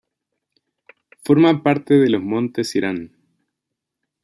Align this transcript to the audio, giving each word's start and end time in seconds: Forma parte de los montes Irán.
Forma 1.23 1.61
parte 1.61 1.93
de 1.99 2.09
los 2.09 2.23
montes 2.23 2.75
Irán. 2.75 3.11